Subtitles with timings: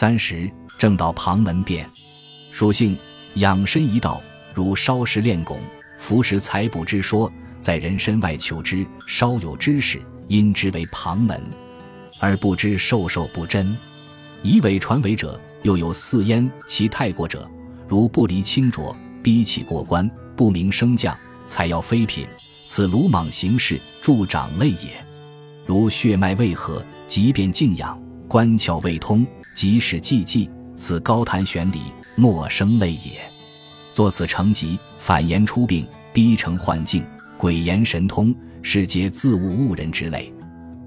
[0.00, 1.86] 三十正道旁门变，
[2.50, 2.96] 属性
[3.34, 4.18] 养身一道，
[4.54, 5.58] 如烧石炼汞、
[5.98, 7.30] 服食采补之说，
[7.60, 11.38] 在人身外求之，稍有知识，因之为旁门，
[12.18, 13.76] 而不知授受不真。
[14.42, 17.46] 以伪传伪者，又有四焉其太过者，
[17.86, 21.14] 如不离清浊，逼起过关，不明升降，
[21.44, 22.26] 采药非品，
[22.66, 25.06] 此鲁莽行事，助长类也。
[25.66, 31.80] 如血脉未合，即便静养，关窍未通，即使寂寂，此高谈玄理，
[32.16, 33.20] 莫生累也。
[33.92, 37.04] 作此成疾，反言出病，逼成幻境，
[37.36, 40.32] 鬼言神通，是皆自误误人之类。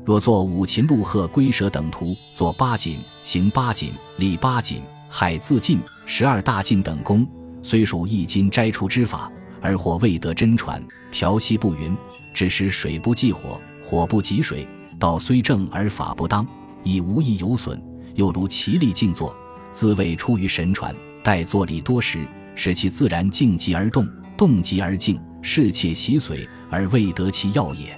[0.05, 7.27] 若作五禽鹿鹤龟蛇等图，作八锦、行八锦、立八锦、海自尽、十二大禁等功，
[7.61, 11.95] 虽属易经摘除之法，而或未得真传，调息不匀，
[12.33, 14.67] 只是水不济火，火不及水，
[14.97, 16.45] 道虽正而法不当，
[16.83, 17.81] 亦无益有损。
[18.15, 19.35] 又如其力静坐，
[19.71, 27.97] 自谓出于神传，待坐立多时，使其自然静极而动，动极而静，视切习髓而未得其要也。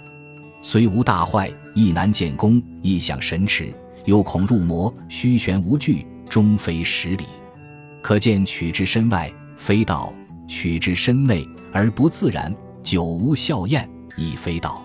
[0.61, 3.73] 虽无大坏，亦难见功，亦想神驰，
[4.05, 7.25] 又恐入魔，虚玄无据，终非实理。
[8.01, 10.13] 可见取之身外，非道；
[10.47, 14.83] 取之身内而不自然，久无效验，亦非道。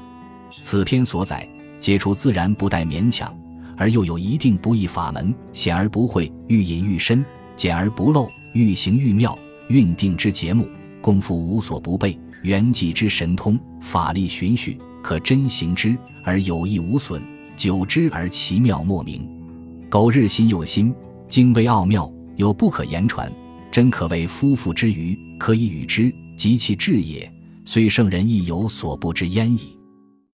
[0.62, 3.34] 此篇所载，皆出自然，不待勉强，
[3.80, 7.24] 而又有一定不易法门，显而不讳，欲隐愈深，
[7.56, 9.36] 简而不露，欲行愈妙，
[9.68, 10.68] 运定之节目，
[11.00, 14.76] 功夫无所不备，圆寂之神通，法力循序。
[15.02, 17.22] 可真行之而有益无损，
[17.56, 19.26] 久之而奇妙莫名。
[19.88, 20.94] 苟日新又新，
[21.26, 23.32] 精微奥妙，有不可言传，
[23.72, 27.32] 真可谓夫妇之愚，可以与之及其志也。
[27.64, 29.79] 虽圣人亦有所不知焉矣。